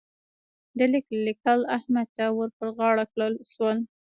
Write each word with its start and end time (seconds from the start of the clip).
د 0.77 0.79
ليک 0.91 1.07
لیکل 1.25 1.59
احمد 1.77 2.07
ته 2.17 2.25
ور 2.37 2.49
پر 2.57 2.67
غاړه 2.77 3.05
کړل 3.13 3.33
شول. 3.51 3.77